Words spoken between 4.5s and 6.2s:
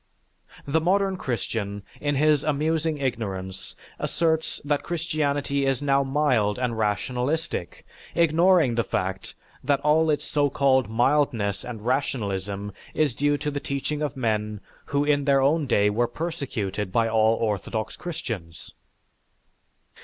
that Christianity is now